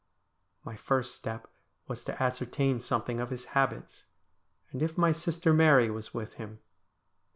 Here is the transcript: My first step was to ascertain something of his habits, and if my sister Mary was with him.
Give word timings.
My 0.63 0.75
first 0.75 1.13
step 1.13 1.47
was 1.87 2.03
to 2.05 2.23
ascertain 2.23 2.79
something 2.79 3.19
of 3.19 3.29
his 3.29 3.45
habits, 3.53 4.07
and 4.71 4.81
if 4.81 4.97
my 4.97 5.11
sister 5.11 5.53
Mary 5.53 5.91
was 5.91 6.11
with 6.11 6.33
him. 6.41 6.57